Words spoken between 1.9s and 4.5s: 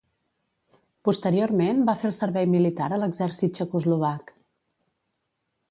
fer el servei militar a l'exèrcit txecoslovac.